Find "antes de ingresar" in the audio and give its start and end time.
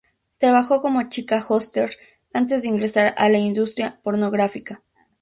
2.33-3.13